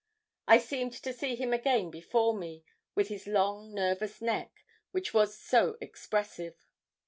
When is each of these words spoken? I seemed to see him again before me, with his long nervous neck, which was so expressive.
I 0.47 0.57
seemed 0.57 0.93
to 0.93 1.13
see 1.13 1.35
him 1.35 1.53
again 1.53 1.91
before 1.91 2.35
me, 2.35 2.63
with 2.95 3.09
his 3.09 3.27
long 3.27 3.71
nervous 3.71 4.19
neck, 4.19 4.65
which 4.89 5.13
was 5.13 5.37
so 5.39 5.77
expressive. 5.79 6.55